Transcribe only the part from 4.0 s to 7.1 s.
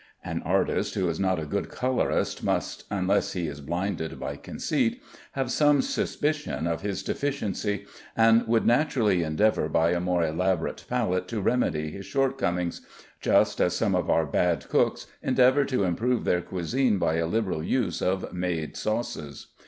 by conceit) have some suspicion of his